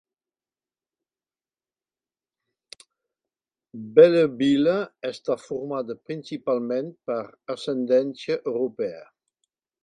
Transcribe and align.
Belleville 3.99 4.79
està 5.11 5.37
formada 5.43 5.97
principalment 6.11 6.91
per 7.11 7.19
ascendència 7.57 8.41
europea. 8.55 9.07